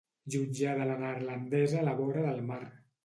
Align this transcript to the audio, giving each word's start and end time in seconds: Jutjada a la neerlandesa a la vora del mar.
Jutjada 0.35 0.81
a 0.87 0.87
la 0.91 0.95
neerlandesa 1.03 1.79
a 1.83 1.85
la 1.91 1.95
vora 2.01 2.25
del 2.29 2.41
mar. 2.49 2.63